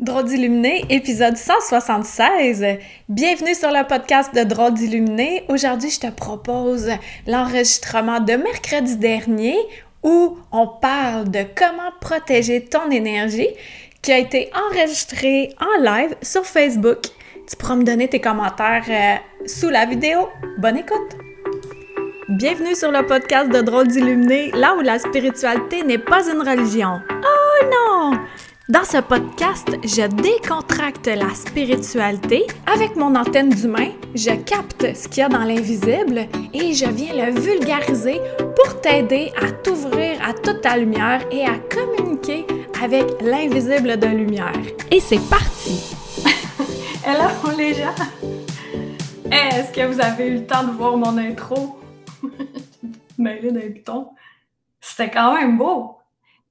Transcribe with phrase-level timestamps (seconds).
[0.00, 2.66] Drôle d'illuminé, épisode 176.
[3.08, 5.44] Bienvenue sur le podcast de Drôle d'illuminé.
[5.48, 6.90] Aujourd'hui, je te propose
[7.28, 9.56] l'enregistrement de mercredi dernier
[10.02, 13.46] où on parle de comment protéger ton énergie
[14.02, 16.98] qui a été enregistré en live sur Facebook.
[17.48, 20.28] Tu pourras me donner tes commentaires euh, sous la vidéo.
[20.58, 21.16] Bonne écoute!
[22.30, 27.00] Bienvenue sur le podcast de Drôle d'illuminé, là où la spiritualité n'est pas une religion.
[27.10, 28.18] Oh non!
[28.66, 32.46] Dans ce podcast, je décontracte la spiritualité.
[32.64, 37.12] Avec mon antenne d'humain, je capte ce qu'il y a dans l'invisible et je viens
[37.12, 42.46] le vulgariser pour t'aider à t'ouvrir à toute ta lumière et à communiquer
[42.82, 44.54] avec l'invisible de lumière.
[44.90, 45.94] Et c'est parti!
[47.06, 47.94] Hello les gens!
[49.30, 51.78] Est-ce que vous avez eu le temps de voir mon intro?
[53.18, 54.08] Mêlé d'un piton.
[54.80, 55.98] C'était quand même beau!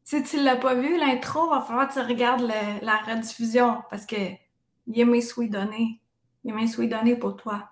[0.04, 4.16] Si tu l'as pas vu, l'intro, va falloir que tu regardes la rediffusion parce que
[4.16, 6.02] est mes souhaits donnés.
[6.44, 7.70] Il est mes souhaits donnés pour toi.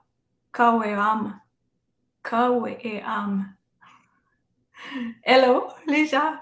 [2.83, 3.53] Et âme.
[5.23, 6.33] Hello, les gens!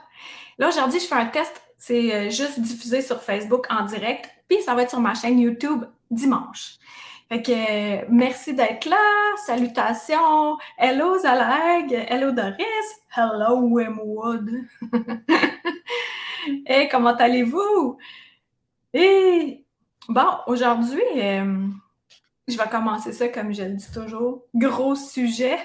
[0.58, 1.62] Là, aujourd'hui, je fais un test.
[1.78, 4.30] C'est euh, juste diffusé sur Facebook en direct.
[4.48, 6.76] Puis, ça va être sur ma chaîne YouTube dimanche.
[7.30, 8.98] Fait que euh, merci d'être là.
[9.46, 10.58] Salutations.
[10.78, 11.92] Hello Zalag.
[12.10, 12.66] Hello Doris.
[13.16, 14.50] Hello Wemwood.
[16.66, 17.98] Et comment allez-vous?
[18.94, 19.66] Et
[20.08, 21.68] bon, aujourd'hui, euh,
[22.48, 24.44] je vais commencer ça comme je le dis toujours.
[24.56, 25.60] Gros sujet.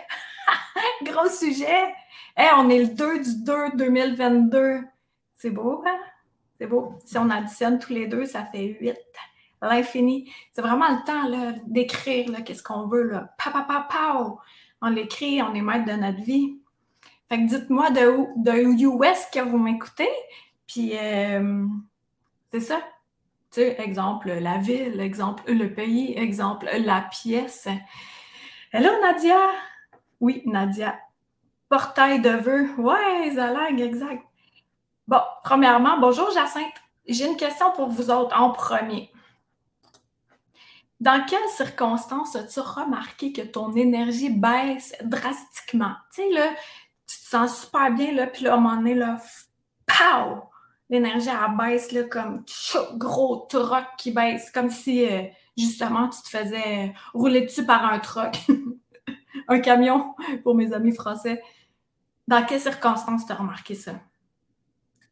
[1.05, 1.95] Gros sujet.
[2.37, 4.81] Hey, on est le 2 du 2 2022.
[5.35, 5.99] C'est beau, hein?
[6.59, 6.99] C'est beau.
[7.05, 8.97] Si on additionne tous les deux, ça fait 8.
[9.63, 10.31] L'infini.
[10.53, 13.05] C'est vraiment le temps d'écrire qu'est-ce qu'on veut.
[13.05, 13.35] Là.
[13.39, 14.37] Pa, pa, pa, pa.
[14.83, 16.59] On l'écrit, on est maître de notre vie.
[17.29, 20.11] Fait que dites-moi de où, de où est-ce que vous m'écoutez?
[20.67, 21.67] Puis, euh,
[22.51, 22.81] c'est ça.
[23.51, 27.69] Tu sais, exemple, la ville, exemple, le pays, exemple, la pièce.
[28.73, 29.39] Hello, Nadia!
[30.21, 30.99] Oui, Nadia.
[31.69, 32.75] Portail de vœux.
[32.79, 34.25] Ouais, Zalag, exact.
[35.07, 36.73] Bon, premièrement, bonjour Jacinthe.
[37.07, 39.13] J'ai une question pour vous autres en premier.
[41.01, 45.95] Dans quelles circonstances as-tu remarqué que ton énergie baisse drastiquement?
[46.15, 46.49] Tu sais, là,
[47.07, 49.21] tu te sens super bien, là, puis là, à un moment donné, là,
[49.87, 50.45] pow!
[50.95, 52.45] L'énergie, elle baisse, là, comme
[52.95, 55.25] gros truck qui baisse, comme si, euh,
[55.59, 58.37] justement, tu te faisais rouler dessus par un truck.
[59.49, 61.43] un camion, pour mes amis français.
[62.29, 63.95] Dans quelles circonstances tu as remarqué ça?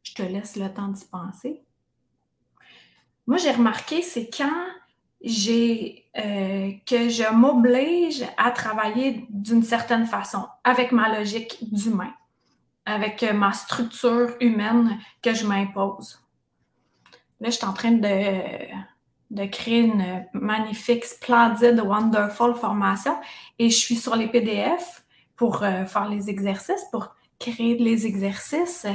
[0.04, 1.64] Je te laisse le temps d'y penser.
[3.26, 4.66] Moi, j'ai remarqué, c'est quand
[5.20, 12.14] j'ai euh, que je m'oblige à travailler d'une certaine façon, avec ma logique d'humain,
[12.84, 16.18] avec ma structure humaine que je m'impose.
[17.40, 18.66] Là, je suis en train de,
[19.32, 23.16] de créer une magnifique, splendide, wonderful formation
[23.58, 25.04] et je suis sur les PDF
[25.36, 28.86] pour euh, faire les exercices, pour créer les exercices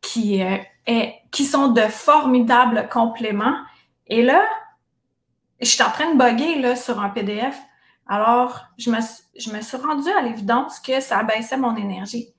[0.00, 0.56] qui, euh,
[1.30, 3.56] qui sont de formidables compléments.
[4.06, 4.42] Et là,
[5.60, 7.56] je suis en train de bugger là, sur un PDF.
[8.06, 8.98] Alors, je me,
[9.38, 12.33] je me suis rendue à l'évidence que ça abaissait mon énergie.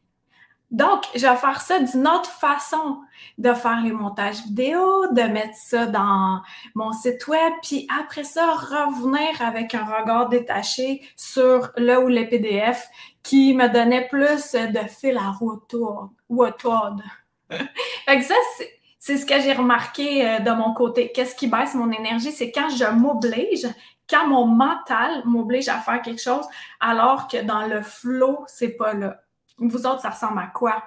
[0.76, 3.00] Donc, je vais faire ça d'une autre façon,
[3.38, 6.42] de faire les montages vidéo, de mettre ça dans
[6.74, 12.28] mon site web, puis après ça, revenir avec un regard détaché sur le ou les
[12.28, 12.90] PDF
[13.24, 16.10] qui me donnait plus de fil à retour.
[17.50, 21.12] fait que ça, c'est c'est ce que j'ai remarqué euh, de mon côté.
[21.14, 22.32] Qu'est-ce qui baisse mon énergie?
[22.32, 23.68] C'est quand je m'oblige,
[24.10, 26.48] quand mon mental m'oblige à faire quelque chose,
[26.80, 29.22] alors que dans le flow, c'est pas là.
[29.58, 30.84] Vous autres, ça ressemble à quoi?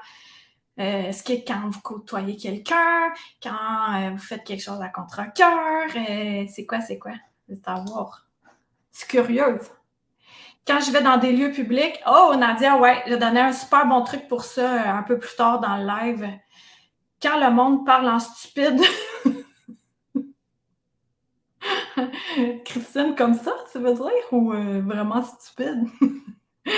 [0.79, 3.13] Euh, est-ce que quand vous côtoyez quelqu'un,
[3.43, 5.89] quand euh, vous faites quelque chose à contre-cœur,
[6.49, 7.13] c'est quoi, c'est quoi?
[7.49, 8.27] C'est savoir.
[8.93, 9.69] C'est curieuse.
[10.67, 14.03] Quand je vais dans des lieux publics, oh, Nadia, ouais, j'ai donné un super bon
[14.03, 16.29] truc pour ça un peu plus tard dans le live
[17.21, 18.81] quand le monde parle en stupide.
[22.65, 25.85] Christine, comme ça, tu veux dire, ou euh, vraiment stupide?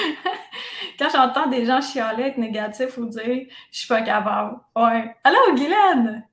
[1.00, 4.58] Quand j'entends des gens chialer, être négatifs ou dire je suis pas capable.
[4.76, 5.16] Ouais.
[5.24, 6.28] Allô, Guylaine!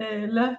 [0.00, 0.56] Euh, là,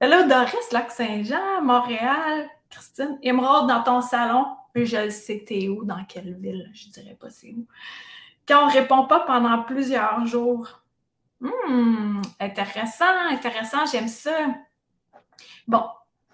[0.00, 0.22] là.
[0.22, 3.18] Doris, Lac-Saint-Jean, Montréal, Christine.
[3.22, 4.46] Émeraude dans ton salon.
[4.74, 6.70] Je le sais, t'es où, dans quelle ville?
[6.72, 7.66] Je dirais pas c'est où.
[8.46, 10.82] Quand on répond pas pendant plusieurs jours,
[11.40, 14.46] Hum, intéressant, intéressant, j'aime ça.
[15.68, 15.84] Bon,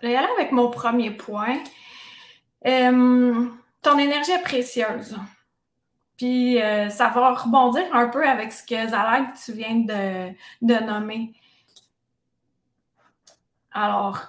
[0.01, 1.59] je vais aller avec mon premier point.
[2.63, 5.19] ton énergie est précieuse.
[6.17, 9.77] Puis euh, ça va rebondir un peu avec ce que Zalag, tu viens
[10.61, 11.33] de, nommer.
[13.73, 14.21] Alors,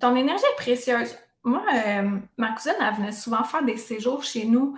[0.00, 1.16] ton énergie est précieuse.
[1.44, 4.76] Moi, euh, ma cousine, elle venait souvent faire des séjours chez nous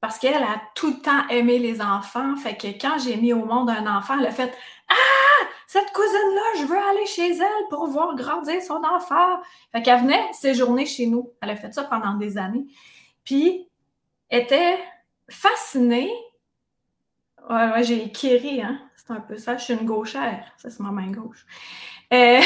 [0.00, 2.36] parce qu'elle a tout le temps aimé les enfants.
[2.36, 4.52] Fait que quand j'ai mis au monde un enfant, elle a fait
[4.88, 9.40] Ah, cette cousine-là, je veux aller chez elle pour voir grandir son enfant.
[9.72, 11.30] Fait qu'elle venait séjourner chez nous.
[11.40, 12.66] Elle a fait ça pendant des années.
[13.24, 13.68] Puis,
[14.28, 14.78] était
[15.30, 16.12] fascinée.
[17.48, 18.80] Ouais, ouais, j'ai équiré, hein.
[18.96, 19.56] C'est un peu ça.
[19.56, 20.52] Je suis une gauchère.
[20.56, 21.44] Ça, c'est ma main gauche.
[22.12, 22.40] Euh,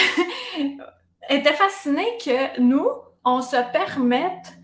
[1.28, 2.88] était fascinée que nous,
[3.24, 4.56] on se permette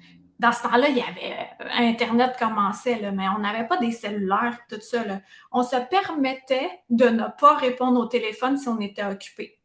[0.43, 4.59] dans ce temps-là, il y avait euh, Internet commençait, mais on n'avait pas des cellulaires,
[4.69, 5.05] tout ça.
[5.53, 9.61] On se permettait de ne pas répondre au téléphone si on était occupé.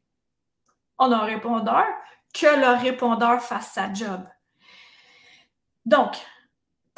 [0.99, 1.83] On a un répondeur,
[2.31, 4.21] que le répondeur fasse sa job.
[5.87, 6.11] Donc,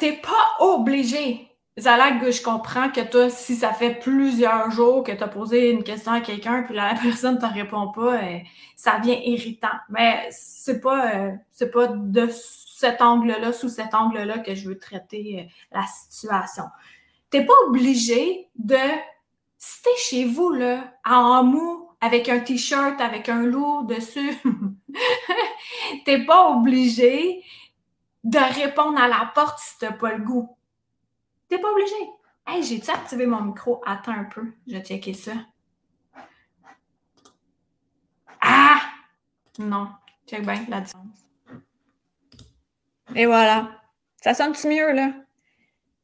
[0.00, 1.46] tu n'es pas obligé.
[1.76, 5.82] Que je comprends que toi, si ça fait plusieurs jours que tu as posé une
[5.82, 8.38] question à quelqu'un, puis la personne ne te répond pas, euh,
[8.76, 9.68] ça devient irritant.
[9.88, 14.78] Mais c'est pas, euh, c'est pas de cet angle-là, sous cet angle-là que je veux
[14.78, 16.64] traiter euh, la situation.
[17.30, 18.76] Tu n'es pas obligé de,
[19.56, 24.36] si tu es chez vous, là, en mou, avec un t-shirt, avec un loup dessus,
[26.04, 27.42] tu n'es pas obligé
[28.24, 30.56] de répondre à la porte si tu n'as pas le goût.
[31.48, 31.94] Tu n'es pas obligé.
[32.46, 33.82] Hey, j'ai-tu activé mon micro?
[33.86, 35.32] Attends un peu, je vais checker ça.
[38.40, 38.80] Ah!
[39.58, 39.88] Non,
[40.26, 41.26] check bien la distance.
[43.14, 43.70] Et voilà.
[44.22, 45.12] Ça sonne-tu mieux, là?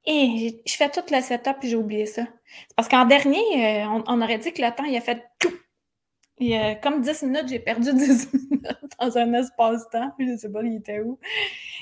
[0.06, 2.22] Et je fais tout le setup et j'ai oublié ça.
[2.76, 5.52] Parce qu'en dernier, euh, on, aurait dit que le temps, il a fait tout.
[6.38, 10.12] Et, euh, comme 10 minutes, j'ai perdu 10 minutes dans un espace-temps.
[10.18, 11.18] Je ne sais pas, il était où.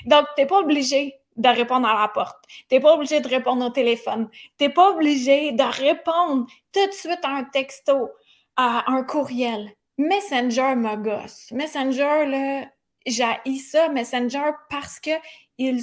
[0.05, 2.43] Donc, tu n'es pas obligé de répondre à la porte.
[2.69, 4.29] Tu n'es pas obligé de répondre au téléphone.
[4.57, 8.09] Tu n'es pas obligé de répondre tout de suite à un texto,
[8.55, 9.71] à un courriel.
[9.97, 11.51] Messenger me gosse.
[11.51, 12.65] Messenger, là,
[13.05, 15.11] j'ai ça, Messenger, parce que
[15.57, 15.81] il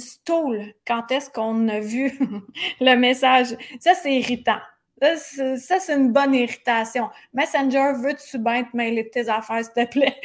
[0.85, 2.19] quand est-ce qu'on a vu
[2.79, 3.55] le message.
[3.79, 4.59] Ça, c'est irritant.
[5.01, 7.09] Ça, c'est une bonne irritation.
[7.33, 10.21] Messenger, veux-tu bien te mêler de tes affaires, s'il te plaît?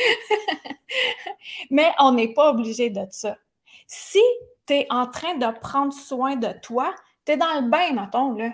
[1.71, 3.37] Mais on n'est pas obligé de ça.
[3.87, 4.23] Si
[4.67, 6.95] tu es en train de prendre soin de toi,
[7.25, 8.51] tu es dans le bain, mettons, là.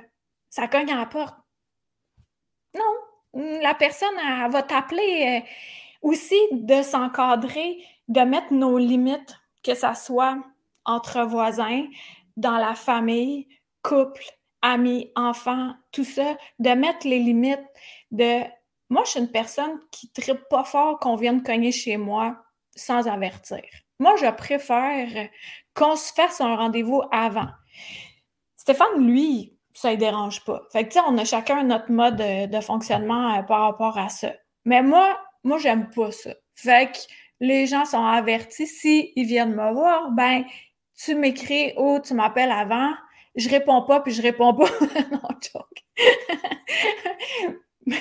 [0.49, 1.37] Ça cogne à la porte.
[2.75, 3.61] Non.
[3.63, 5.49] La personne, elle, va t'appeler euh,
[6.03, 10.39] aussi de s'encadrer de mettre nos limites, que ça soit
[10.85, 11.87] entre voisins,
[12.37, 13.49] dans la famille,
[13.83, 14.25] couple,
[14.65, 17.61] amis, enfants, tout ça, de mettre les limites
[18.11, 18.41] de
[18.91, 22.37] moi, je suis une personne qui ne pas fort qu'on vienne cogner chez moi
[22.77, 23.63] sans avertir.
[23.99, 25.09] Moi, je préfère
[25.75, 27.49] qu'on se fasse un rendez-vous avant.
[28.57, 30.63] Stéphane, lui, ça ne dérange pas.
[30.73, 34.09] Fait que, tu sais, on a chacun notre mode de, fonctionnement euh, par rapport à
[34.09, 34.33] ça.
[34.65, 36.31] Mais moi, moi, j'aime pas ça.
[36.55, 36.99] Fait que
[37.41, 38.67] les gens sont avertis.
[38.67, 40.45] S'ils ils viennent me voir, ben,
[40.97, 42.93] tu m'écris ou tu m'appelles avant.
[43.37, 44.69] Je réponds pas, puis je réponds pas.
[45.13, 45.85] non, joke.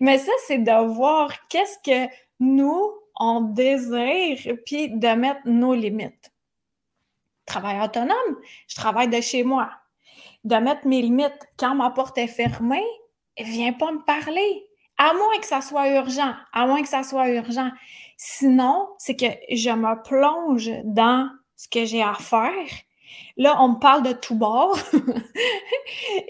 [0.00, 6.32] mais, ça, c'est de voir qu'est-ce que nous, on désire, puis de mettre nos limites.
[7.46, 8.36] Travail autonome,
[8.68, 9.70] je travaille de chez moi.
[10.44, 11.48] De mettre mes limites.
[11.58, 12.86] Quand ma porte est fermée,
[13.38, 14.68] viens pas me parler.
[14.98, 16.34] À moins que ça soit urgent.
[16.52, 17.70] À moins que ça soit urgent.
[18.16, 22.68] Sinon, c'est que je me plonge dans ce que j'ai à faire.
[23.36, 24.76] Là, on me parle de tout bord.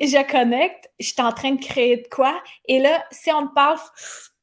[0.00, 2.40] je connecte, je suis en train de créer de quoi.
[2.66, 3.78] Et là, si on me parle,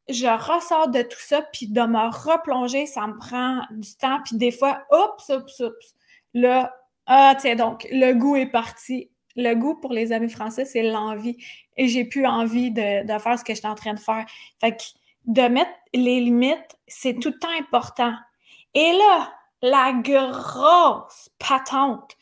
[0.09, 4.19] je ressors de tout ça, puis de me replonger, ça me prend du temps.
[4.25, 5.95] Puis des fois, oups, oups, oups.
[6.33, 6.75] Là,
[7.07, 9.09] ah, tiens donc, le goût est parti.
[9.35, 11.37] Le goût pour les amis français, c'est l'envie.
[11.77, 14.25] Et j'ai plus envie de, de, faire ce que je suis en train de faire.
[14.61, 14.83] Fait que
[15.25, 18.13] de mettre les limites, c'est tout le temps important.
[18.73, 19.33] Et là,
[19.65, 22.15] la grosse patente.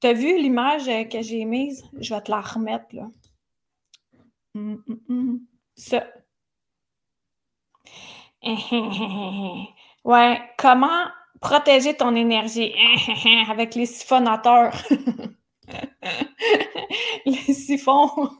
[0.00, 1.84] Tu as vu l'image que j'ai mise?
[1.98, 3.08] Je vais te la remettre, là.
[4.54, 5.40] Hum, hum, hum.
[5.76, 6.06] Ça.
[10.04, 11.06] ouais, comment
[11.40, 12.74] protéger ton énergie?
[13.50, 14.76] Avec les siphonateurs?
[17.26, 18.30] les siphons.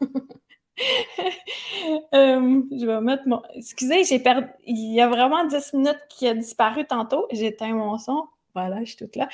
[2.14, 3.42] Euh, je vais mettre mon.
[3.54, 4.48] Excusez, j'ai perdu.
[4.66, 7.26] Il y a vraiment 10 minutes qui a disparu tantôt.
[7.30, 8.26] J'ai éteint mon son.
[8.54, 9.28] Voilà, je suis toute là.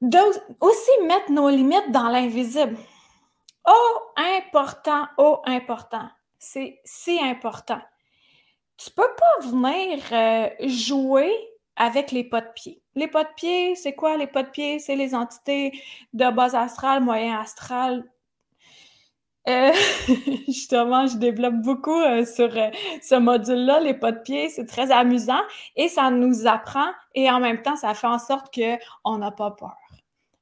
[0.00, 2.76] Donc, aussi mettre nos limites dans l'invisible.
[3.66, 6.08] Oh, important, oh, important.
[6.38, 7.80] C'est si important.
[8.76, 11.32] Tu peux pas venir euh, jouer
[11.76, 12.82] avec les pas de pied.
[12.94, 14.78] Les pas de pied, c'est quoi les pas de pied?
[14.78, 15.72] C'est les entités
[16.12, 18.04] de bas astral, moyen astral,
[19.46, 19.72] Euh,
[20.48, 22.70] justement, je développe beaucoup euh, sur euh,
[23.02, 24.48] ce module-là, les pas de pied.
[24.48, 25.40] C'est très amusant
[25.76, 29.50] et ça nous apprend et en même temps, ça fait en sorte qu'on n'a pas
[29.50, 29.76] peur.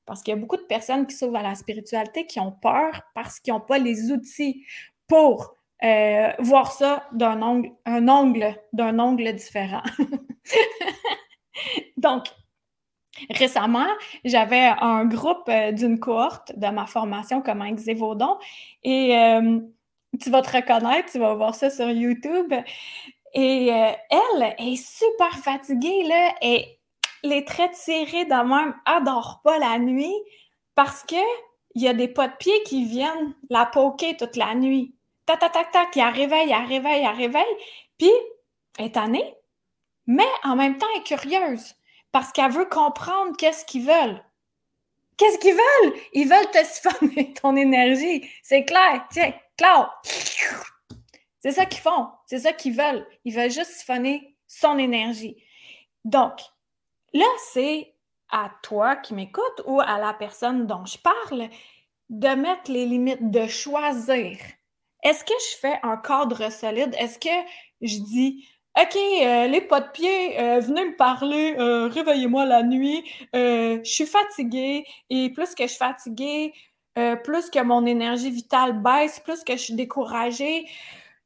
[0.06, 3.02] Parce qu'il y a beaucoup de personnes qui s'ouvrent à la spiritualité qui ont peur
[3.14, 4.64] parce qu'ils n'ont pas les outils
[5.08, 5.56] pour
[6.38, 9.82] voir ça d'un ongle, ongle, d'un ongle différent.
[11.96, 12.26] Donc,
[13.30, 13.86] Récemment,
[14.24, 17.62] j'avais un groupe euh, d'une cohorte de ma formation comme
[17.94, 18.38] Vaudon
[18.82, 19.60] et euh,
[20.20, 22.52] tu vas te reconnaître, tu vas voir ça sur YouTube.
[23.34, 26.78] Et euh, elle est super fatiguée, là, et
[27.22, 30.14] les traits tirés de même, dort pas la nuit
[30.74, 31.16] parce que
[31.74, 34.94] il y a des pas de pied qui viennent la poker toute la nuit.
[35.24, 37.56] Tac, tac, tac, tac, il réveille, il réveille, il réveille.
[37.96, 38.10] Puis,
[38.78, 39.34] elle est tannée,
[40.06, 41.74] mais en même temps, elle est curieuse
[42.12, 44.22] parce qu'elle veut comprendre qu'est-ce qu'ils veulent.
[45.16, 46.00] Qu'est-ce qu'ils veulent?
[46.12, 48.28] Ils veulent te siphonner ton énergie.
[48.42, 49.06] C'est clair.
[49.10, 49.90] Tiens, clair.
[51.40, 52.08] C'est ça qu'ils font.
[52.26, 53.06] C'est ça qu'ils veulent.
[53.24, 55.42] Ils veulent juste siphonner son énergie.
[56.04, 56.40] Donc,
[57.12, 57.94] là, c'est
[58.30, 61.48] à toi qui m'écoute ou à la personne dont je parle
[62.10, 64.38] de mettre les limites, de choisir.
[65.02, 66.94] Est-ce que je fais un cadre solide?
[66.98, 67.48] Est-ce que
[67.80, 68.48] je dis,
[68.80, 73.80] OK, euh, les pas de pied, euh, venez me parler, euh, réveillez-moi la nuit, je
[73.84, 76.54] suis fatiguée et plus que je suis fatiguée,
[77.22, 80.66] plus que mon énergie vitale baisse, plus que je suis découragée,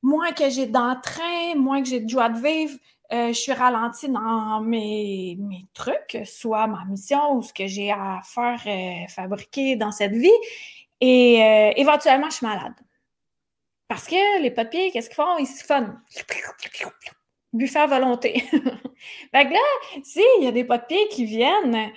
[0.03, 2.77] moins que j'ai d'entrain, moins que j'ai de joie de vivre,
[3.13, 8.21] je suis ralentie dans mes, mes, trucs, soit ma mission ou ce que j'ai à
[8.25, 8.61] faire
[9.09, 10.31] fabriquer dans cette vie,
[11.01, 11.37] et
[11.77, 12.75] éventuellement, je suis malade.
[13.89, 15.39] Parce que les pied, qu'est-ce qu'ils font?
[15.39, 16.01] Ils siphonnent
[17.53, 18.41] buffet volonté.
[18.51, 21.91] fait que là, s'il y a des pied qui viennent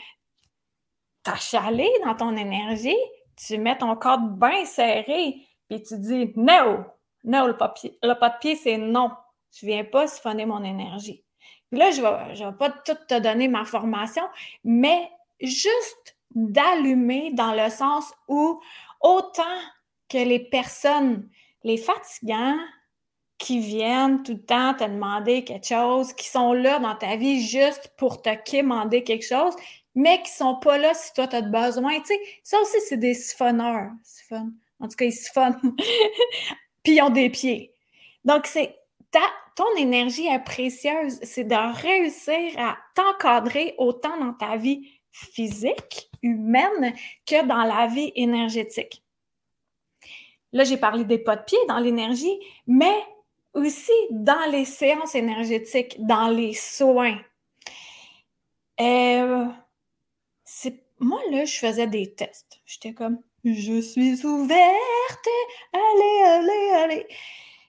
[1.24, 2.98] t'achaler dans ton énergie,
[3.36, 5.36] tu mets ton corps bien serré,
[5.70, 6.86] puis tu dis non,
[7.24, 9.12] non, le pas, le pied, c'est non.
[9.52, 11.24] Tu viens pas siphonner mon énergie.
[11.72, 14.24] Là, je vais, vais pas tout te donner ma formation,
[14.64, 15.10] mais
[15.42, 18.62] juste d'allumer dans le sens où
[19.02, 19.60] autant
[20.08, 21.30] que les personnes,
[21.64, 22.58] les fatigants,
[23.40, 27.42] qui viennent tout le temps te demander quelque chose, qui sont là dans ta vie
[27.42, 29.56] juste pour te quémander quelque chose,
[29.96, 32.00] mais qui sont pas là si toi, tu as besoin.
[32.02, 33.92] Tu sais, ça aussi, c'est des siphonneurs.
[34.80, 35.60] En tout cas, ils siphonnent.
[36.84, 37.74] Puis ils ont des pieds.
[38.26, 38.76] Donc, c'est
[39.10, 39.22] ta,
[39.56, 41.20] ton énergie est précieuse.
[41.24, 46.94] C'est de réussir à t'encadrer autant dans ta vie physique, humaine,
[47.26, 49.02] que dans la vie énergétique.
[50.52, 52.96] Là, j'ai parlé des pas de pied dans l'énergie, mais
[53.54, 57.20] aussi dans les séances énergétiques, dans les soins.
[58.80, 59.46] Euh,
[61.00, 62.60] moi, là, je faisais des tests.
[62.66, 65.28] J'étais comme, je suis ouverte,
[65.74, 67.08] allez, allez, allez.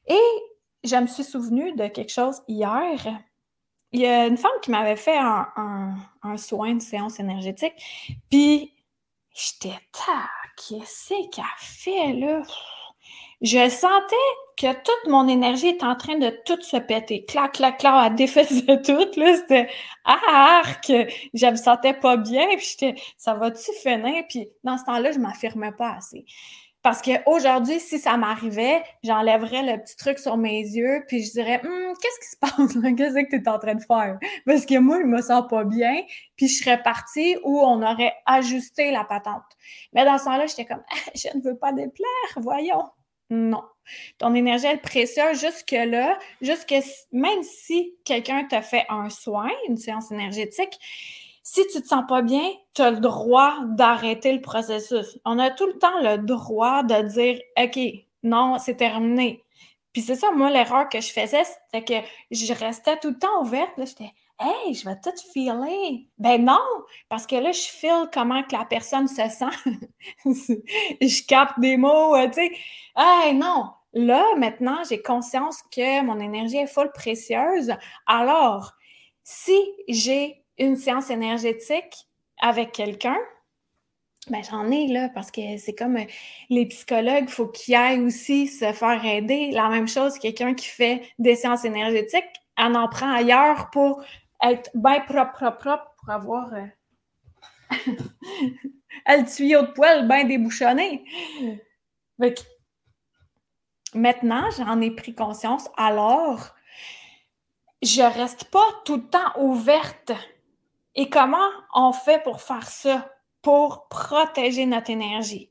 [0.08, 3.22] Et je me suis souvenue de quelque chose hier.
[3.92, 7.74] Il y a une femme qui m'avait fait un, un, soin de séance énergétique,
[8.30, 8.72] puis
[9.34, 9.76] j'étais,
[10.56, 12.42] qu'est-ce qu'elle fait là?
[13.42, 14.16] Je sentais
[14.58, 17.24] que toute mon énergie est en train de tout se péter.
[17.24, 19.06] Clac, clac, clac, elle défaisait tout.
[19.16, 19.68] Là, c'était
[20.04, 20.92] arc!
[21.32, 24.24] Je me sentais pas bien, puis j'étais, ça va-tu finir?
[24.28, 26.26] Puis dans ce temps-là, je m'affirmais pas assez.
[26.82, 31.60] Parce qu'aujourd'hui, si ça m'arrivait, j'enlèverais le petit truc sur mes yeux, puis je dirais
[31.64, 32.92] hum, Qu'est-ce qui se passe là?
[32.92, 34.18] Qu'est-ce que tu es en train de faire?
[34.46, 36.02] Parce que moi, je me sens pas bien,
[36.36, 39.42] puis je serais partie où on aurait ajusté la patente.
[39.92, 40.82] Mais dans ce temps-là, j'étais comme
[41.14, 42.84] Je ne veux pas déplaire, voyons.
[43.30, 43.62] Non.
[44.18, 46.74] Ton énergie est précieuse jusque-là, jusque
[47.12, 50.78] même si quelqu'un te fait un soin, une séance énergétique,
[51.42, 55.18] si tu te sens pas bien, tu as le droit d'arrêter le processus.
[55.24, 57.78] On a tout le temps le droit de dire OK,
[58.22, 59.42] non, c'est terminé.
[59.92, 63.42] Puis c'est ça, moi, l'erreur que je faisais, c'était que je restais tout le temps
[63.42, 63.72] ouverte.
[63.78, 66.08] J'étais Hey, je vais tout filer.
[66.16, 66.58] Ben non,
[67.10, 69.74] parce que là, je file comment que la personne se sent.
[70.24, 72.50] je capte des mots, euh, tu sais.
[72.96, 73.66] Hey, non.
[73.92, 77.74] Là, maintenant, j'ai conscience que mon énergie est folle précieuse.
[78.06, 78.72] Alors,
[79.24, 82.06] si j'ai une séance énergétique
[82.40, 83.18] avec quelqu'un,
[84.28, 86.04] ben, j'en ai là, parce que c'est comme euh,
[86.48, 89.50] les psychologues, il faut qu'ils aillent aussi se faire aider.
[89.50, 92.24] La même chose, quelqu'un qui fait des séances énergétiques,
[92.56, 94.02] on en prend ailleurs pour
[94.42, 96.66] être bien propre, propre, propre pour avoir euh,
[99.08, 101.04] le tuyau de poêle bien débouchonné.
[103.94, 106.54] maintenant, j'en ai pris conscience, alors
[107.82, 110.12] je reste pas tout le temps ouverte.
[110.94, 113.10] Et comment on fait pour faire ça?
[113.42, 115.50] Pour protéger notre énergie.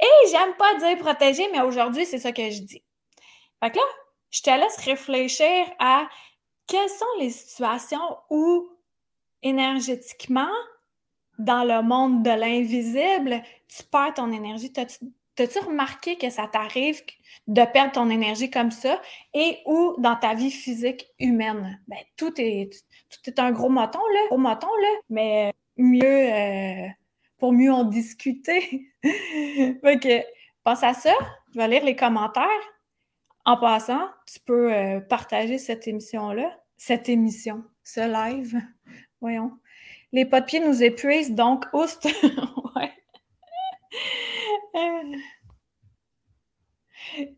[0.00, 2.84] Et j'aime pas dire protéger, mais aujourd'hui, c'est ça que je dis.
[3.60, 3.84] Fait que là,
[4.30, 6.08] je te laisse réfléchir à
[6.66, 8.68] quelles sont les situations où
[9.42, 10.50] énergétiquement,
[11.38, 14.72] dans le monde de l'invisible, tu perds ton énergie?
[14.72, 17.02] T'as-tu remarqué que ça t'arrive
[17.48, 19.00] de perdre ton énergie comme ça
[19.34, 21.80] et ou dans ta vie physique humaine?
[21.88, 22.70] Ben, tout est,
[23.10, 24.38] tout est un gros moton, là, gros
[24.80, 26.88] là, mais mieux, euh,
[27.38, 28.86] pour mieux en discuter.
[29.02, 30.24] ok,
[30.64, 31.12] pense à ça.
[31.52, 32.73] Je vais lire les commentaires.
[33.46, 38.58] En passant, tu peux euh, partager cette émission-là, cette émission, ce live.
[39.20, 39.52] Voyons.
[40.12, 42.08] Les pas de pied nous épuisent, donc oust.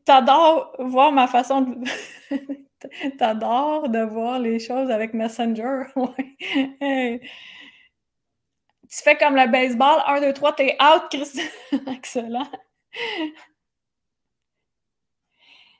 [0.05, 1.77] T'adores voir ma façon de.
[3.19, 5.85] T'adores de voir les choses avec Messenger.
[8.89, 10.03] Tu fais comme le baseball.
[10.07, 11.45] 1, 2, 3, t'es out, Christian.
[11.89, 12.47] Excellent.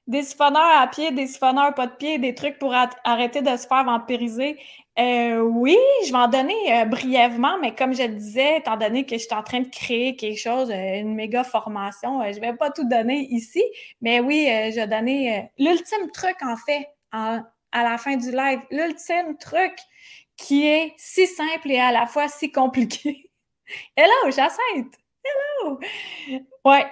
[0.07, 3.67] Des siphonneurs à pied, des siphonneurs pas de pied, des trucs pour arrêter de se
[3.67, 4.59] faire vampiriser.
[4.99, 9.17] Euh, oui, je vais en donner euh, brièvement, mais comme je disais, étant donné que
[9.17, 12.71] je suis en train de créer quelque chose, euh, une méga formation, je vais pas
[12.71, 13.63] tout donner ici,
[14.01, 18.61] mais oui, je vais donner l'ultime truc, en fait, à la fin du live.
[18.71, 19.75] L'ultime truc
[20.37, 23.31] qui est si simple et à la fois si compliqué.
[23.97, 24.95] Hello, Jacinthe!
[25.25, 25.79] Hello!
[26.65, 26.87] Ouais.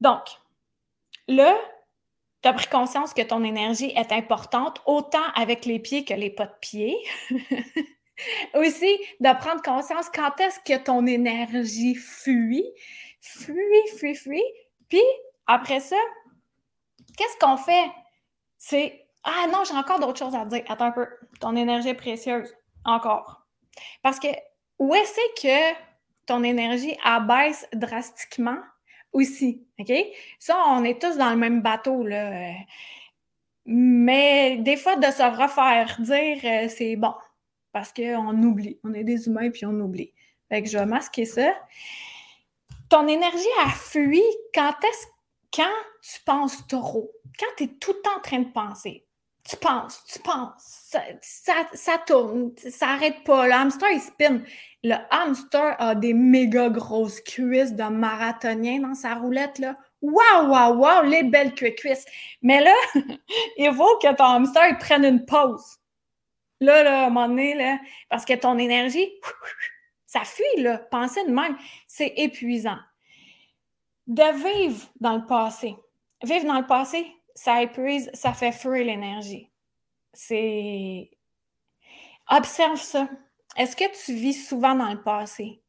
[0.00, 0.22] Donc,
[1.28, 1.56] là,
[2.42, 6.30] tu as pris conscience que ton énergie est importante, autant avec les pieds que les
[6.30, 6.96] pas de pied.
[8.54, 12.66] Aussi, de prendre conscience quand est-ce que ton énergie fuit,
[13.20, 14.44] fuit, fuit, fuit.
[14.88, 15.02] Puis,
[15.46, 15.96] après ça,
[17.16, 17.90] qu'est-ce qu'on fait?
[18.58, 20.62] C'est Ah non, j'ai encore d'autres choses à dire.
[20.68, 21.08] Attends un peu.
[21.40, 22.54] Ton énergie est précieuse.
[22.84, 23.46] Encore.
[24.02, 24.28] Parce que
[24.78, 25.78] où est-ce que
[26.26, 28.58] ton énergie abaisse drastiquement?
[29.14, 29.66] Aussi.
[29.78, 29.92] OK?
[30.38, 32.52] Ça, on est tous dans le même bateau, là.
[33.64, 37.14] Mais des fois, de se refaire dire, euh, c'est bon.
[37.72, 38.78] Parce qu'on oublie.
[38.84, 40.12] On est des humains, puis on oublie.
[40.50, 41.54] Fait que je vais masquer ça.
[42.90, 44.22] Ton énergie a fui
[44.52, 45.06] quand est-ce
[45.54, 45.64] quand
[46.02, 49.03] tu penses trop, quand tu es tout le temps en train de penser,
[49.48, 54.40] tu penses, tu penses, ça, ça, tourne, ça n'arrête pas, le hamster il spin
[54.84, 59.76] le hamster a des méga grosses cuisses de marathonien dans sa roulette, là.
[60.02, 62.04] Waouh, waouh, waouh, les belles cuisses.
[62.42, 62.74] Mais là,
[63.56, 65.78] il faut que ton hamster il prenne une pause.
[66.60, 67.78] Là, là, à un moment donné, là,
[68.10, 69.10] parce que ton énergie,
[70.06, 70.76] ça fuit, là.
[70.76, 72.78] Penser de même, c'est épuisant.
[74.06, 74.22] De
[74.66, 75.74] vivre dans le passé.
[76.22, 79.50] Vivre dans le passé, ça épuise, ça fait fuir l'énergie.
[80.12, 81.10] C'est.
[82.30, 83.08] Observe ça.
[83.56, 85.60] Est-ce que tu vis souvent dans le passé?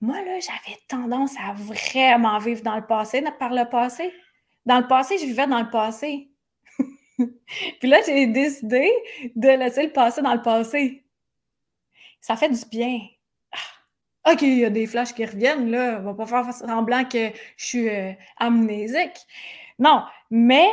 [0.00, 4.12] Moi, là, j'avais tendance à vraiment vivre dans le passé, par le passé.
[4.66, 6.28] Dans le passé, je vivais dans le passé.
[7.16, 8.90] Puis là, j'ai décidé
[9.34, 11.04] de laisser le passé dans le passé.
[12.20, 13.00] Ça fait du bien.
[14.24, 15.98] Ah, OK, il y a des flashs qui reviennent, là.
[16.00, 19.26] On va pas faire semblant que je suis euh, amnésique.
[19.82, 20.68] Non, mais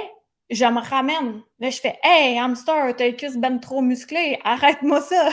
[0.52, 1.42] je me ramène.
[1.60, 5.30] Là, je fais Hey, hamster, t'as les cuisses ben trop musclées, arrête-moi ça.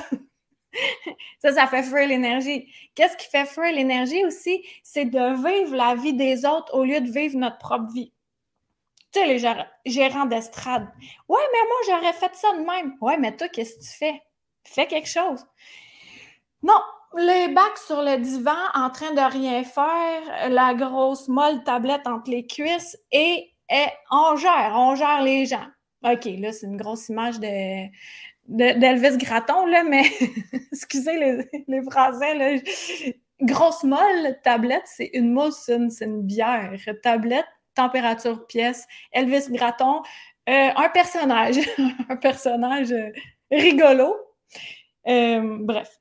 [1.43, 2.73] ça, ça fait fuir l'énergie.
[2.95, 4.65] Qu'est-ce qui fait fuir l'énergie aussi?
[4.83, 8.15] C'est de vivre la vie des autres au lieu de vivre notre propre vie.
[9.13, 9.39] Tu sais, les
[9.85, 10.89] gérants d'estrade.
[11.29, 12.97] Ouais, mais moi, j'aurais fait ça de même.
[13.03, 14.23] Ouais, mais toi, qu'est-ce que tu fais?
[14.65, 15.45] Fais quelque chose.
[16.63, 16.81] Non,
[17.15, 22.31] les bacs sur le divan en train de rien faire, la grosse molle tablette entre
[22.31, 25.67] les cuisses et, et on gère, on gère les gens.
[26.03, 27.89] OK, là, c'est une grosse image de,
[28.49, 30.05] d'Elvis Graton, là, mais
[30.73, 32.61] excusez les, les Français, là.
[33.43, 36.73] Grosse molle, tablette, c'est une mousse, c'est une, bière.
[37.03, 40.03] Tablette, température pièce, Elvis Graton,
[40.49, 41.57] euh, un personnage,
[42.09, 43.11] un personnage euh,
[43.51, 44.17] rigolo.
[45.07, 46.01] Euh, bref.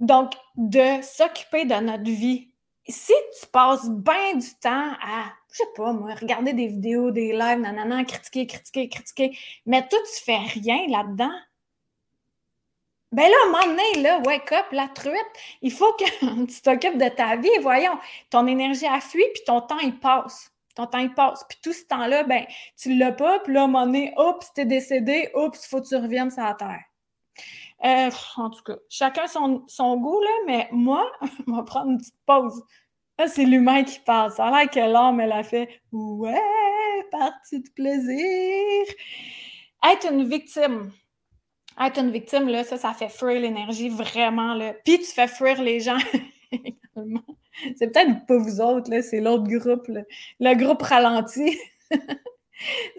[0.00, 2.50] Donc, de s'occuper de notre vie.
[2.86, 7.32] Si tu passes bien du temps à, je sais pas, moi, regarder des vidéos, des
[7.32, 11.32] lives, nanana, critiquer, critiquer, critiquer, mais toi, tu fais rien là-dedans,
[13.12, 15.14] ben là, à un moment donné, là, wake up, la truite,
[15.62, 17.48] il faut que tu t'occupes de ta vie.
[17.62, 17.96] Voyons,
[18.28, 20.50] ton énergie a fui, puis ton temps, il passe.
[20.74, 21.44] Ton temps, il passe.
[21.48, 22.44] Puis tout ce temps-là, ben,
[22.76, 25.80] tu l'as pas, puis là, à un moment donné, oups, t'es décédé, oups, il faut
[25.80, 26.82] que tu reviennes sur la terre.
[27.84, 31.08] Euh, en tout cas, chacun son, son goût, là, mais moi,
[31.46, 32.64] on va prendre une petite pause.
[33.18, 34.36] Là, c'est l'humain qui passe.
[34.36, 36.34] Ça a l'air que l'âme, elle a fait Ouais,
[37.10, 38.86] partie de plaisir.
[39.84, 40.90] Être une victime
[41.80, 44.54] être une victime, là, ça, ça fait fuir l'énergie vraiment.
[44.54, 44.74] Là.
[44.84, 45.98] Puis tu fais fuir les gens.
[47.76, 51.58] c'est peut-être pas vous autres, là, c'est l'autre groupe, le groupe ralenti.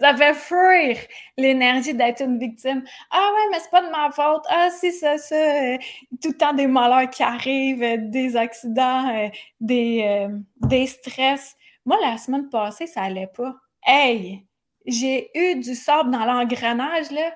[0.00, 0.98] ça fait fuir
[1.36, 2.84] l'énergie d'être une victime.
[3.10, 4.44] Ah ouais, mais c'est pas de ma faute.
[4.48, 5.34] Ah si, ça, ça.
[5.34, 5.78] Euh,
[6.22, 9.28] tout le temps des malheurs qui arrivent, euh, des accidents, euh,
[9.60, 10.28] des,
[10.60, 11.56] des stress.
[11.84, 13.54] Moi, la semaine passée, ça allait pas.
[13.84, 14.46] Hey,
[14.86, 17.32] j'ai eu du sable dans l'engrenage, là.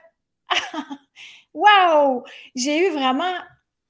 [1.55, 2.25] wow!
[2.55, 3.33] J'ai eu vraiment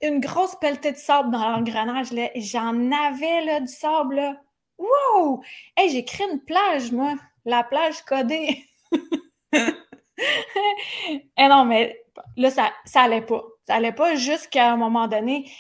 [0.03, 2.31] une grosse pelletée de sable dans l'engrenage, là.
[2.37, 4.37] J'en avais, là, du sable, là.
[4.79, 5.43] Wow!
[5.77, 7.15] Hey, j'ai créé une plage, moi.
[7.45, 8.65] La plage codée.
[11.37, 12.05] Eh non, mais
[12.37, 13.43] là, ça, ça allait pas.
[13.67, 15.51] Ça allait pas jusqu'à un moment donné.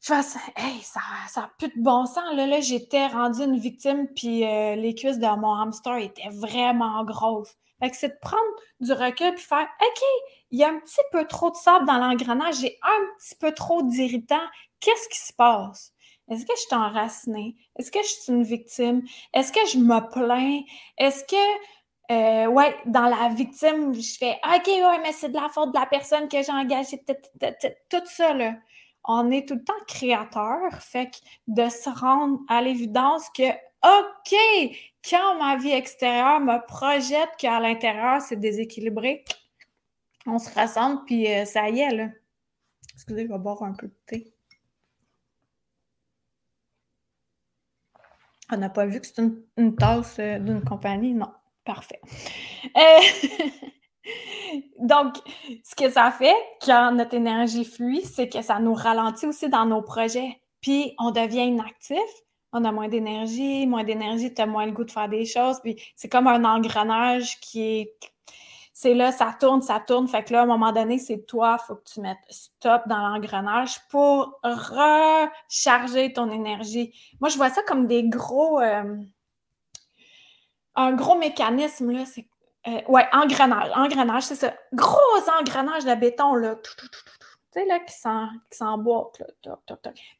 [0.00, 1.00] Je fasse, hey, ça
[1.36, 2.34] n'a plus de bon sens.
[2.34, 7.04] Là, là j'étais rendue une victime, puis euh, les cuisses de mon hamster étaient vraiment
[7.04, 7.56] grosses.
[7.80, 8.42] Fait que c'est de prendre
[8.80, 10.02] du recul puis faire OK,
[10.50, 13.52] il y a un petit peu trop de sable dans l'engrenage, j'ai un petit peu
[13.52, 14.42] trop d'irritant.
[14.80, 15.91] Qu'est-ce qui se passe?
[16.32, 17.56] Est-ce que je suis enracinée?
[17.78, 19.02] Est-ce que je suis une victime?
[19.34, 20.60] Est-ce que je me plains?
[20.96, 25.48] Est-ce que, euh, ouais, dans la victime, je fais OK, ouais, mais c'est de la
[25.50, 27.04] faute de la personne que j'ai engagée,
[27.90, 28.54] tout ça, là.
[29.04, 31.16] On est tout le temps créateur, fait que
[31.48, 33.50] de se rendre à l'évidence que
[33.84, 34.34] OK,
[35.08, 39.24] quand ma vie extérieure me projette qu'à l'intérieur, c'est déséquilibré,
[40.26, 42.08] on se rassemble, puis euh, ça y est, là.
[42.94, 44.32] Excusez, je vais boire un peu de thé.
[48.50, 49.22] On n'a pas vu que c'est
[49.56, 51.14] une, tasse euh, d'une compagnie?
[51.14, 51.30] Non.
[51.64, 52.00] Parfait.
[52.76, 53.38] Euh,
[54.80, 55.14] donc,
[55.62, 59.64] ce que ça fait quand notre énergie fuit, c'est que ça nous ralentit aussi dans
[59.64, 60.40] nos projets.
[60.60, 61.98] Puis, on devient inactif
[62.52, 65.58] on a moins d'énergie, moins d'énergie, tu as moins le goût de faire des choses.
[65.62, 67.94] Puis c'est comme un engrenage qui est.
[68.74, 70.08] C'est là, ça tourne, ça tourne.
[70.08, 72.82] Fait que là, à un moment donné, c'est toi, il faut que tu mettes stop
[72.86, 76.94] dans l'engrenage pour recharger ton énergie.
[77.20, 78.60] Moi, je vois ça comme des gros.
[78.60, 78.96] Euh,
[80.74, 82.06] un gros mécanisme, là.
[82.06, 82.26] C'est.
[82.66, 83.70] Euh, ouais, engrenage.
[83.74, 84.54] Engrenage, c'est ça.
[84.72, 86.54] Gros engrenage de béton, là.
[86.56, 86.70] Tu
[87.50, 87.94] sais, là, qui
[88.56, 89.58] s'emboîte, là.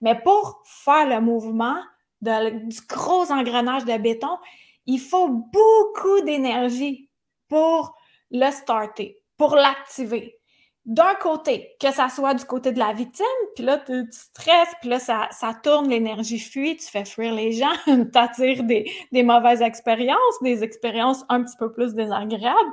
[0.03, 1.79] Mais pour faire le mouvement,
[2.21, 4.39] du gros engrenage de béton,
[4.87, 7.09] il faut beaucoup d'énergie
[7.49, 7.97] pour
[8.33, 10.39] le starter, pour l'activer.
[10.85, 14.91] D'un côté, que ça soit du côté de la victime, puis là, tu, stresses, puis
[14.91, 15.29] là, ça,
[15.63, 21.25] tourne, l'énergie fuit, tu fais fuir les gens, tu des, des mauvaises expériences, des expériences
[21.29, 22.73] un petit peu plus désagréables.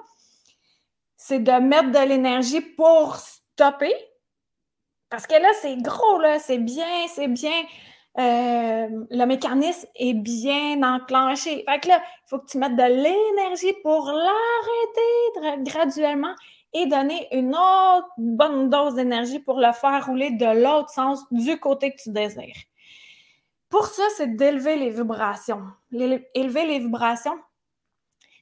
[1.17, 3.93] C'est de mettre de l'énergie pour stopper,
[5.09, 7.63] parce que là, c'est gros, là, c'est bien, c'est bien
[8.19, 11.63] euh, le mécanisme est bien enclenché.
[11.67, 16.35] Fait que là, il faut que tu mettes de l'énergie pour l'arrêter graduellement
[16.73, 21.59] et donner une autre bonne dose d'énergie pour le faire rouler de l'autre sens du
[21.59, 22.57] côté que tu désires.
[23.69, 25.63] Pour ça, c'est d'élever les vibrations.
[25.93, 27.39] Élever les vibrations.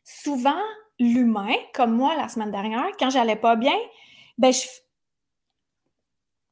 [0.04, 0.62] Souvent,
[1.00, 3.76] l'humain, comme moi la semaine dernière, quand j'allais pas bien,
[4.38, 4.66] ben je,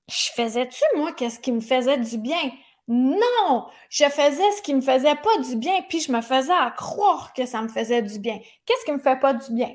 [0.09, 2.51] je faisais-tu, moi, qu'est-ce qui me faisait du bien?
[2.87, 7.33] Non, je faisais ce qui me faisait pas du bien, puis je me faisais croire
[7.33, 8.39] que ça me faisait du bien.
[8.65, 9.73] Qu'est-ce qui me fait pas du bien?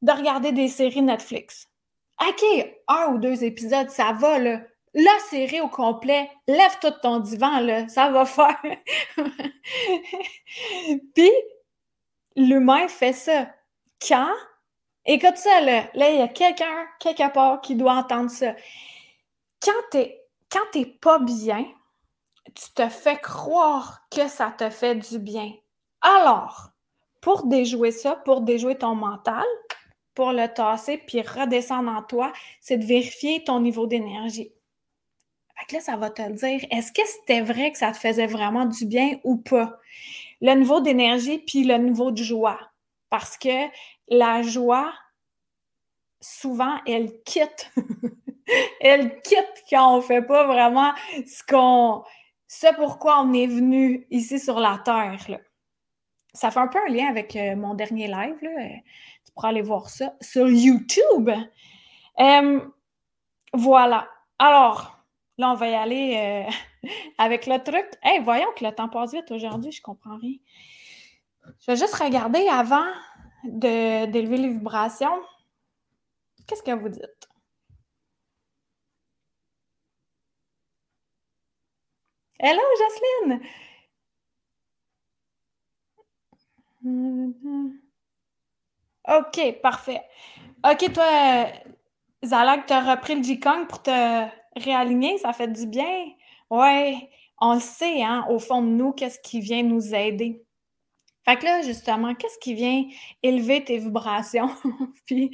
[0.00, 1.68] De regarder des séries Netflix.
[2.20, 2.44] OK,
[2.88, 4.38] un ou deux épisodes, ça va.
[4.38, 8.60] La série au complet, lève tout ton divan, là, ça va faire.
[11.14, 11.30] puis,
[12.34, 13.48] l'humain fait ça.
[14.06, 14.32] Quand?
[15.04, 15.84] Écoute ça, là.
[15.94, 18.54] Là, il y a quelqu'un, quelque part, qui doit entendre ça.
[19.62, 21.66] Quand t'es, quand t'es pas bien,
[22.54, 25.52] tu te fais croire que ça te fait du bien.
[26.00, 26.70] Alors,
[27.20, 29.44] pour déjouer ça, pour déjouer ton mental,
[30.14, 34.52] pour le tasser puis redescendre en toi, c'est de vérifier ton niveau d'énergie.
[35.56, 38.26] Fait que là, ça va te dire, est-ce que c'était vrai que ça te faisait
[38.26, 39.78] vraiment du bien ou pas?
[40.40, 42.58] Le niveau d'énergie puis le niveau de joie.
[43.10, 43.68] Parce que
[44.08, 44.92] la joie,
[46.20, 47.72] souvent, elle quitte.
[48.80, 50.92] elle quitte quand on fait pas vraiment
[51.26, 52.04] ce qu'on
[52.48, 55.38] c'est pourquoi on est venu ici sur la Terre.
[56.32, 58.36] Ça fait un peu un lien avec euh, mon dernier live.
[58.40, 61.30] Tu pourras aller voir ça sur YouTube.
[63.52, 64.08] voilà.
[64.38, 64.98] Alors,
[65.36, 66.46] là, on va y aller
[66.86, 67.86] euh, avec le truc.
[68.02, 70.36] Hey, voyons que le temps passe vite aujourd'hui, je comprends rien.
[71.60, 72.86] Je vais juste regarder avant
[73.44, 75.20] d'élever les vibrations.
[76.46, 77.28] Qu'est-ce que vous dites?
[82.40, 83.40] Hello, Jocelyne!
[89.08, 90.02] OK, parfait.
[90.64, 91.46] OK, toi,
[92.24, 96.06] Zalak, tu as repris le G-Kong pour te réaligner, ça fait du bien.
[96.50, 100.42] Ouais, on sait, hein, au fond de nous, qu'est-ce qui vient nous aider.
[101.24, 102.84] Fait que là, justement, qu'est-ce qui vient
[103.22, 104.50] élever tes vibrations,
[105.06, 105.30] puis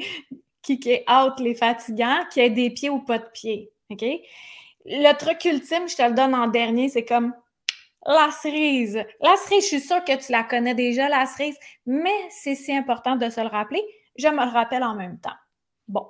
[0.62, 4.04] qui est out les fatigants, qui a des pieds ou pas de pieds, OK?
[4.84, 7.34] Le truc ultime, je te le donne en dernier, c'est comme
[8.06, 9.02] la cerise.
[9.20, 12.74] La cerise, je suis sûre que tu la connais déjà, la cerise, mais c'est si
[12.74, 13.82] important de se le rappeler.
[14.16, 15.36] Je me le rappelle en même temps.
[15.88, 16.06] Bon.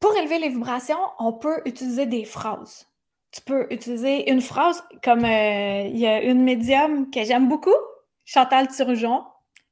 [0.00, 2.88] Pour élever les vibrations, on peut utiliser des phrases.
[3.32, 7.76] Tu peux utiliser une phrase comme euh, il y a une médium que j'aime beaucoup,
[8.24, 9.24] Chantal Turgeon.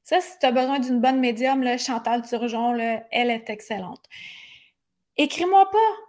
[0.04, 2.76] Ça, si tu as besoin d'une bonne médium, Chantal Turgeon,
[3.10, 4.04] elle est excellente.
[5.16, 6.07] Écris-moi pas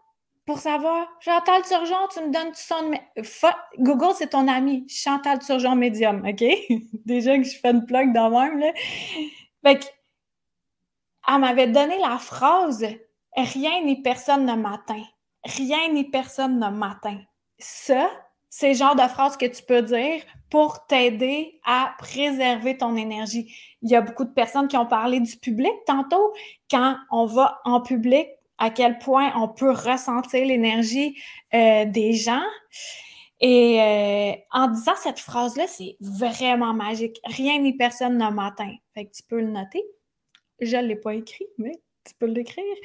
[0.50, 1.08] pour savoir.
[1.20, 2.92] Chantal Turgeon, tu me donnes son
[3.78, 4.84] Google, c'est ton ami.
[4.90, 6.44] Chantal Turgeon médium, OK?
[7.06, 8.74] Déjà que je fais une plug dans même, là.
[9.64, 9.94] Fait
[11.28, 12.84] elle m'avait donné la phrase
[13.38, 15.04] Rien ni personne ne m'atteint.
[15.44, 17.22] Rien ni personne ne m'atteint.
[17.60, 18.10] Ça,
[18.50, 23.56] c'est le genre de phrase que tu peux dire pour t'aider à préserver ton énergie.
[23.84, 26.34] Il y a beaucoup de personnes qui ont parlé du public tantôt.
[26.72, 31.17] Quand on va en public, à quel point on peut ressentir l'énergie
[31.54, 32.43] euh, des gens.
[33.41, 37.19] Et euh, en disant cette phrase-là, c'est vraiment magique.
[37.26, 38.76] Rien ni personne ne m'atteint.
[38.93, 39.84] Fait tu peux le noter.
[40.60, 41.72] Je ne l'ai pas écrit, mais
[42.06, 42.76] tu peux l'écrire.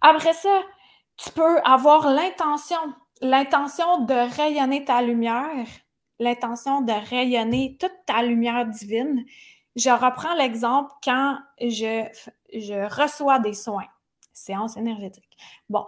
[0.00, 0.62] Après ça,
[1.16, 2.76] tu peux avoir l'intention,
[3.20, 5.66] l'intention de rayonner ta lumière,
[6.18, 9.24] l'intention de rayonner toute ta lumière divine.
[9.76, 12.04] Je reprends l'exemple quand je,
[12.52, 13.86] je reçois des soins,
[14.36, 15.36] séance énergétique.
[15.68, 15.84] Bon,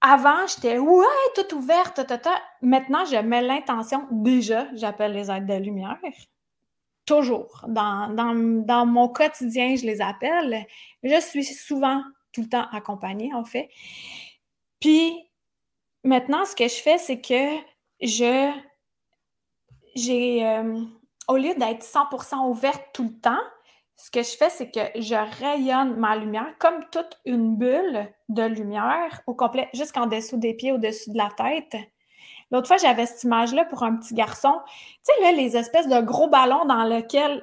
[0.00, 2.00] avant, j'étais ouais, toute ouverte,
[2.62, 5.98] maintenant, je mets l'intention, déjà, j'appelle les aides de lumière.
[7.06, 7.64] Toujours.
[7.68, 10.66] Dans, dans, mon quotidien, je les appelle.
[11.02, 13.70] Je suis souvent tout le temps accompagnée, en fait.
[14.80, 15.14] Puis
[16.02, 17.56] maintenant, ce que je fais, c'est que
[18.00, 18.52] je
[19.94, 20.82] j'ai euh,
[21.28, 23.40] au lieu d'être 100% ouverte tout le temps,
[23.96, 28.42] ce que je fais, c'est que je rayonne ma lumière comme toute une bulle de
[28.42, 31.76] lumière au complet, jusqu'en dessous des pieds, au-dessus de la tête.
[32.50, 34.60] L'autre fois, j'avais cette image-là pour un petit garçon.
[34.66, 37.42] Tu sais, là, les espèces de gros ballons dans, lesquels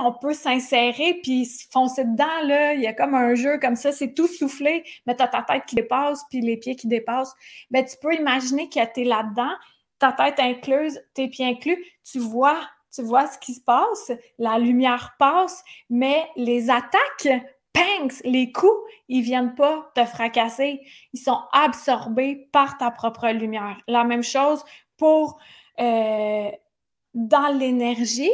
[0.00, 2.74] on peut s'insérer puis se foncer dedans, là.
[2.74, 5.42] Il y a comme un jeu comme ça, c'est tout soufflé, mais tu as ta
[5.42, 7.34] tête qui dépasse puis les pieds qui dépassent.
[7.70, 9.52] Mais tu peux imaginer que tu es là-dedans,
[9.98, 12.58] ta tête incluse, tes pieds inclus, tu vois
[12.92, 17.28] tu vois ce qui se passe, la lumière passe, mais les attaques
[17.72, 20.80] pangs, les coups, ils viennent pas te fracasser.
[21.12, 23.78] Ils sont absorbés par ta propre lumière.
[23.86, 24.64] La même chose
[24.96, 25.38] pour
[25.80, 26.50] euh,
[27.14, 28.30] dans l'énergie,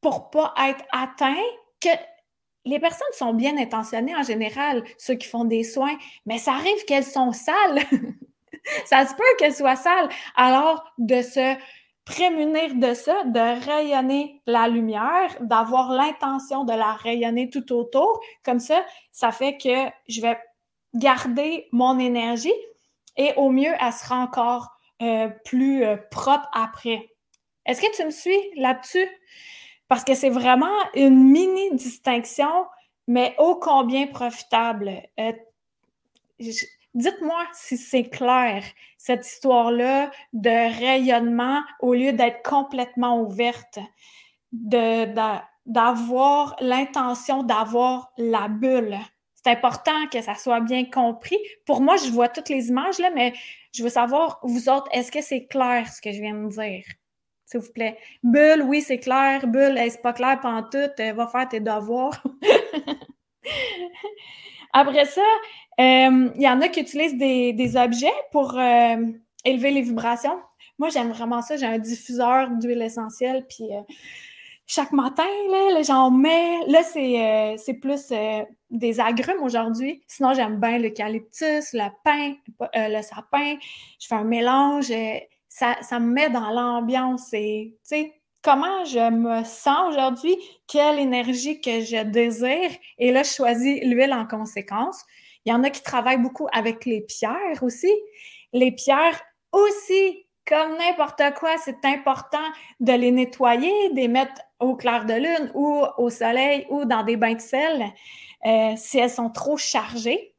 [0.00, 1.34] pour pas être atteint,
[1.80, 1.88] que
[2.64, 5.96] les personnes sont bien intentionnées en général, ceux qui font des soins,
[6.26, 7.80] mais ça arrive qu'elles sont sales.
[8.84, 10.08] ça se peut qu'elles soient sales.
[10.36, 11.56] Alors, de se
[12.08, 18.20] prémunir de ça, de rayonner la lumière, d'avoir l'intention de la rayonner tout autour.
[18.42, 20.38] Comme ça, ça fait que je vais
[20.94, 22.54] garder mon énergie
[23.16, 24.70] et au mieux, elle sera encore
[25.02, 27.10] euh, plus euh, propre après.
[27.66, 29.08] Est-ce que tu me suis là-dessus?
[29.88, 32.66] Parce que c'est vraiment une mini distinction,
[33.06, 35.02] mais ô combien profitable.
[35.20, 35.32] Euh,
[36.98, 38.64] Dites-moi si c'est clair,
[38.96, 43.78] cette histoire-là de rayonnement au lieu d'être complètement ouverte,
[44.52, 48.98] d'avoir l'intention d'avoir la bulle.
[49.32, 51.38] C'est important que ça soit bien compris.
[51.66, 53.32] Pour moi, je vois toutes les images, là, mais
[53.72, 56.82] je veux savoir, vous autres, est-ce que c'est clair ce que je viens de dire?
[57.44, 57.96] S'il vous plaît.
[58.24, 59.46] Bulle, oui, c'est clair.
[59.46, 60.90] Bulle, c'est pas clair pendant tout.
[61.14, 62.20] Va faire tes devoirs.
[64.72, 65.22] Après ça,
[65.80, 68.96] euh, il y en a qui utilisent des, objets pour euh,
[69.44, 70.38] élever les vibrations.
[70.78, 71.56] Moi, j'aime vraiment ça.
[71.56, 73.80] J'ai un diffuseur d'huile essentielle, puis euh,
[74.66, 76.66] chaque matin, là, j'en mets.
[76.66, 78.12] Là, c'est plus
[78.70, 80.02] des agrumes aujourd'hui.
[80.06, 82.34] Sinon, j'aime bien l'eucalyptus, le pain,
[82.74, 83.56] le sapin.
[84.00, 84.92] Je fais un mélange.
[85.48, 87.28] Ça, ça me met dans l'ambiance.
[87.30, 92.70] Sais, comment je me sens aujourd'hui, quelle énergie que je désire.
[92.98, 95.04] Et là, je choisis l'huile en conséquence.
[95.44, 97.92] Il y en a qui travaillent beaucoup avec les pierres aussi.
[98.52, 99.20] Les pierres
[99.52, 102.38] aussi, comme n'importe quoi, c'est important
[102.80, 107.02] de les nettoyer, de les mettre au clair de lune ou au soleil ou dans
[107.02, 107.84] des bains de sel
[108.46, 110.34] euh, si elles sont trop chargées.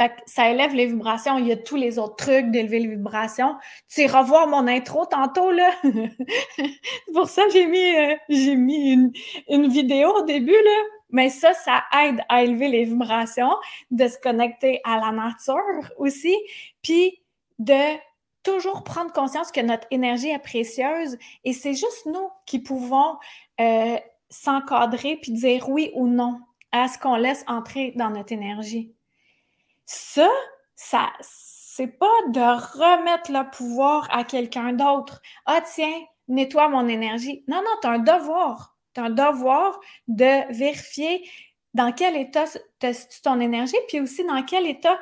[0.00, 1.36] Fait que ça élève les vibrations.
[1.36, 3.54] Il y a tous les autres trucs d'élever les vibrations.
[3.86, 5.72] Tu iras voir mon intro tantôt, là.
[7.12, 9.12] pour ça j'ai mis, euh, j'ai mis une,
[9.50, 10.82] une vidéo au début, là.
[11.10, 13.54] Mais ça, ça aide à élever les vibrations,
[13.90, 16.34] de se connecter à la nature aussi,
[16.80, 17.20] puis
[17.58, 17.98] de
[18.42, 23.18] toujours prendre conscience que notre énergie est précieuse et c'est juste nous qui pouvons
[23.60, 23.98] euh,
[24.30, 26.40] s'encadrer puis dire oui ou non
[26.72, 28.94] à ce qu'on laisse entrer dans notre énergie.
[29.92, 30.30] Ça,
[30.76, 35.20] ça, c'est pas de remettre le pouvoir à quelqu'un d'autre.
[35.46, 37.42] Ah, tiens, nettoie mon énergie.
[37.48, 38.76] Non, non, tu as un devoir.
[38.94, 41.28] Tu as un devoir de vérifier
[41.74, 42.44] dans quel état
[42.78, 44.96] te situe ton énergie, puis aussi dans quel état,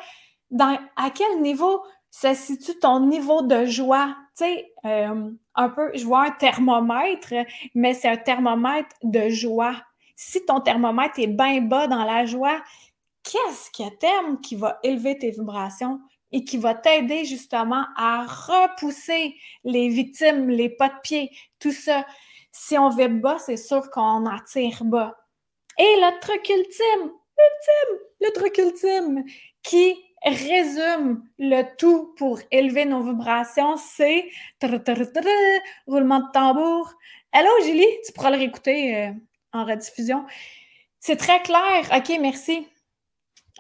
[0.51, 4.17] dans, à quel niveau se situe ton niveau de joie.
[4.39, 7.35] Tu sais, euh, un peu, je vois un thermomètre,
[7.75, 9.77] mais c'est un thermomètre de joie.
[10.17, 12.63] Si ton thermomètre est bien bas dans la joie,
[13.31, 16.01] qu'est-ce que t'aimes qui va élever tes vibrations
[16.33, 22.07] et qui va t'aider justement à repousser les victimes, les pas de pied, tout ça?
[22.51, 25.17] Si on vibre bas, c'est sûr qu'on attire bas.
[25.79, 27.13] Et le truc ultime,
[28.21, 29.25] le truc ultime
[29.63, 34.29] qui résume le tout pour élever nos vibrations, c'est
[35.87, 36.93] roulement de tambour.
[37.33, 39.13] Hello Julie, tu pourras le réécouter euh,
[39.53, 40.25] en rediffusion.
[40.99, 41.89] C'est très clair.
[41.95, 42.67] OK, merci.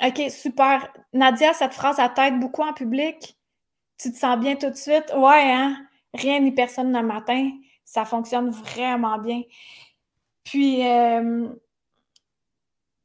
[0.04, 0.92] OK, super.
[1.12, 3.36] Nadia, cette phrase, à tête beaucoup en public?
[3.98, 5.12] Tu te sens bien tout de suite?
[5.16, 5.76] Ouais, hein?
[6.14, 7.50] Rien ni personne le matin.
[7.84, 9.42] Ça fonctionne vraiment bien.
[10.44, 11.48] Puis, euh,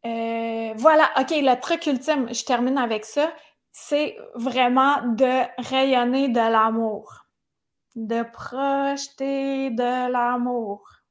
[0.06, 3.34] euh, voilà, OK, le truc ultime, je termine avec ça,
[3.72, 7.26] c'est vraiment de rayonner de l'amour,
[7.96, 11.03] de projeter de l'amour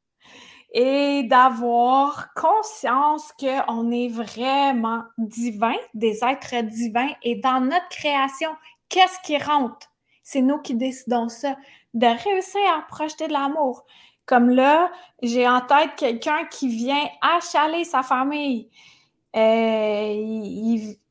[0.72, 8.50] et d'avoir conscience qu'on est vraiment divin, des êtres divins, et dans notre création,
[8.88, 9.88] qu'est-ce qui rentre?
[10.22, 11.56] C'est nous qui décidons ça,
[11.92, 13.84] de réussir à projeter de l'amour.
[14.24, 14.90] Comme là,
[15.22, 18.70] j'ai en tête quelqu'un qui vient achaler sa famille.
[19.36, 20.12] Euh,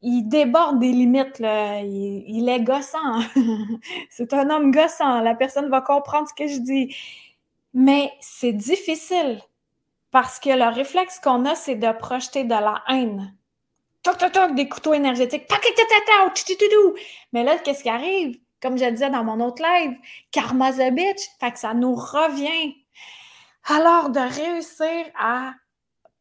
[0.02, 1.82] il, déborde des limites, là.
[1.82, 3.19] Il, il est gossant.
[4.10, 5.21] c'est un homme gossant.
[5.21, 6.95] La personne va comprendre ce que je dis.
[7.74, 9.41] Mais c'est difficile
[10.12, 13.34] parce que le réflexe qu'on a, c'est de projeter de la haine.
[14.04, 15.47] Toc, toc, toc, des couteaux énergétiques.
[17.34, 18.39] Mais là, qu'est-ce qui arrive?
[18.62, 19.97] Comme je disais dans mon autre live,
[20.32, 21.21] karma the bitch.
[21.39, 22.76] Fait que ça nous revient.
[23.65, 25.54] Alors, de réussir à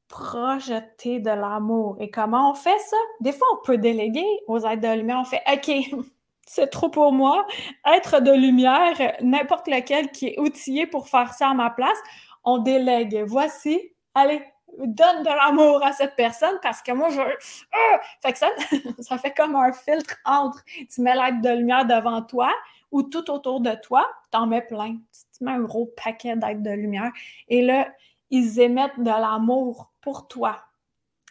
[0.09, 1.96] projeter de l'amour.
[2.00, 2.96] Et comment on fait ça?
[3.20, 5.18] Des fois, on peut déléguer aux êtres de lumière.
[5.20, 6.05] On fait OK,
[6.46, 7.46] c'est trop pour moi.
[7.87, 11.98] Être de lumière, n'importe lequel qui est outillé pour faire ça à ma place,
[12.44, 13.22] on délègue.
[13.26, 13.81] Voici,
[14.14, 14.42] allez,
[14.79, 17.20] donne de l'amour à cette personne parce que moi, je.
[17.20, 18.00] Ah!
[18.22, 18.48] Fait que ça,
[19.00, 22.53] ça fait comme un filtre entre tu mets l'aide de lumière devant toi
[22.90, 24.96] ou tout autour de toi, tu en mets plein.
[25.37, 27.12] Tu mets un gros paquet d'aides de lumière
[27.48, 27.88] et là,
[28.31, 30.57] ils émettent de l'amour pour toi.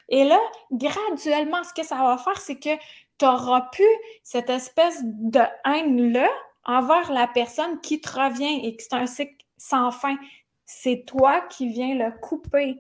[0.10, 0.40] Et là,
[0.72, 2.76] graduellement, ce que ça va faire, c'est que
[3.18, 3.86] tu n'auras plus
[4.24, 6.28] cette espèce de haine-là
[6.66, 10.18] envers la personne qui te revient et que c'est un cycle sans fin
[10.70, 12.78] c'est toi qui viens le couper.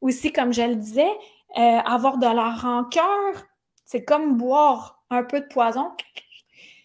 [0.00, 1.10] Aussi, comme je le disais,
[1.58, 3.44] euh, avoir de la rancœur,
[3.84, 5.90] c'est comme boire un peu de poison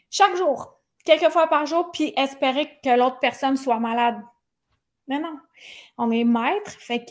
[0.10, 4.20] chaque jour, quelques fois par jour, puis espérer que l'autre personne soit malade.
[5.08, 5.38] Mais non,
[6.00, 7.06] on est maître, fait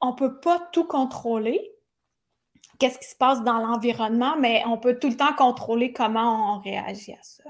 [0.00, 1.72] qu'on ne peut pas tout contrôler.
[2.78, 6.60] Qu'est-ce qui se passe dans l'environnement, mais on peut tout le temps contrôler comment on
[6.60, 7.44] réagit à ça.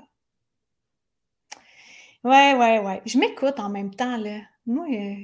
[2.27, 3.03] Ouais, ouais, ouais.
[3.07, 4.41] Je m'écoute en même temps, là.
[4.67, 5.15] Moi, euh,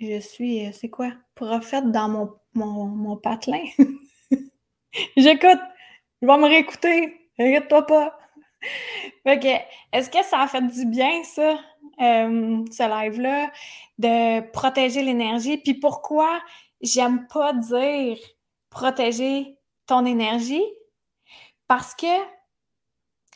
[0.00, 3.64] je suis, euh, c'est quoi, prophète dans mon, mon, mon patelin.
[5.16, 5.58] J'écoute.
[6.22, 7.30] Je vais me réécouter.
[7.38, 8.18] Regarde-toi pas.
[9.24, 9.48] Fait que,
[9.96, 11.58] est-ce que ça a fait du bien, ça,
[12.00, 13.50] euh, ce live-là,
[13.98, 15.58] de protéger l'énergie?
[15.58, 16.40] Puis pourquoi
[16.80, 18.16] j'aime pas dire
[18.70, 20.64] protéger ton énergie?
[21.68, 22.06] Parce que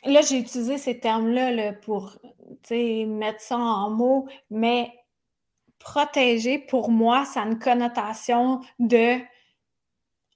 [0.05, 2.17] là, j'ai utilisé ces termes-là là, pour
[2.71, 4.91] mettre ça en mots, mais
[5.79, 9.19] protéger, pour moi, ça a une connotation de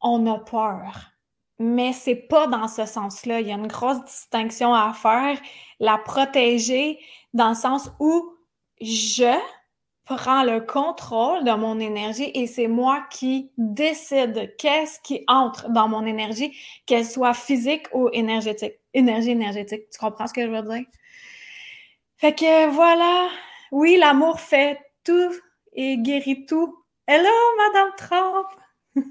[0.02, 1.12] on a peur.
[1.60, 3.42] Mais c'est pas dans ce sens-là.
[3.42, 5.40] Il y a une grosse distinction à faire.
[5.80, 7.00] La protéger
[7.34, 8.34] dans le sens où
[8.80, 9.34] je
[10.06, 15.90] prends le contrôle de mon énergie et c'est moi qui décide qu'est-ce qui entre dans
[15.90, 18.74] mon énergie, qu'elle soit physique ou énergétique.
[18.94, 19.90] Énergie énergétique.
[19.92, 20.86] Tu comprends ce que je veux dire?
[22.20, 23.30] Fait que voilà.
[23.72, 25.32] Oui, l'amour fait tout
[25.74, 26.76] et guérit tout.
[27.06, 28.48] Hello, Madame Trump!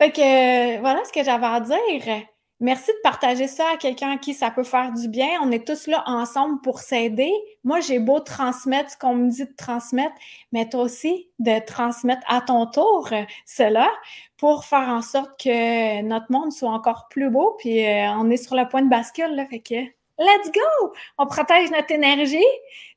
[0.00, 2.26] fait que voilà ce que j'avais à dire.
[2.58, 5.28] Merci de partager ça à quelqu'un qui ça peut faire du bien.
[5.42, 7.32] On est tous là ensemble pour s'aider.
[7.62, 10.14] Moi, j'ai beau transmettre ce qu'on me dit de transmettre,
[10.50, 13.10] mais toi aussi de transmettre à ton tour
[13.46, 13.90] cela
[14.38, 17.54] pour faire en sorte que notre monde soit encore plus beau.
[17.58, 20.92] Puis euh, on est sur le point de bascule, là, fait que let's go!
[21.18, 22.44] On protège notre énergie,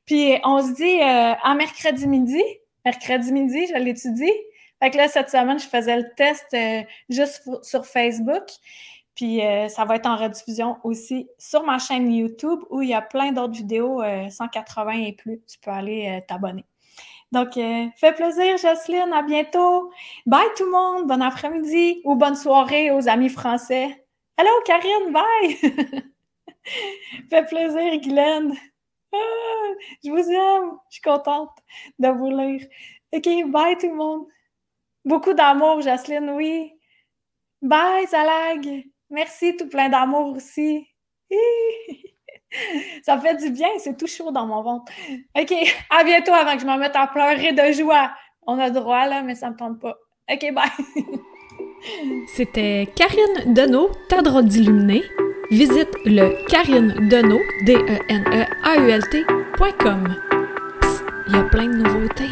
[0.04, 2.42] puis on se dit euh, mercredi midi,
[2.84, 4.32] mercredi midi, je l'étudie.
[4.80, 8.44] Fait que là, cette semaine, je faisais le test euh, juste sur Facebook.
[9.14, 12.94] Puis euh, ça va être en rediffusion aussi sur ma chaîne YouTube où il y
[12.94, 14.00] a plein d'autres vidéos
[14.30, 15.40] 180 et plus.
[15.50, 16.64] Tu peux aller t'abonner.
[17.32, 19.12] Donc, fait plaisir, Jocelyne.
[19.12, 19.90] À bientôt.
[20.24, 21.08] Bye tout le monde.
[21.08, 24.06] Bon après-midi ou bonne soirée aux amis français.
[24.36, 25.12] Hello, Karine.
[25.12, 26.04] Bye.
[27.30, 28.54] fait plaisir, Guylaine.
[29.12, 29.72] Ah,
[30.04, 30.72] je vous aime.
[30.88, 31.50] Je suis contente
[31.98, 32.66] de vous lire.
[33.12, 34.26] OK, bye tout le monde.
[35.04, 36.72] Beaucoup d'amour, Jocelyne, oui.
[37.62, 38.84] Bye, Zalag.
[39.10, 40.86] Merci, tout plein d'amour aussi.
[43.02, 44.92] Ça fait du bien, c'est tout chaud dans mon ventre.
[45.38, 45.52] OK,
[45.90, 48.10] à bientôt avant que je m'en mette à pleurer de joie.
[48.46, 49.96] On a droit, là, mais ça me tente pas.
[50.30, 50.70] OK, bye.
[52.28, 55.02] C'était Karine Deneau, ta d'illuminer
[55.50, 56.36] visite le
[57.08, 58.48] Deneau, D-E-N-E-A-U-L-T.com.
[61.26, 62.30] Il y a plein de nouveautés.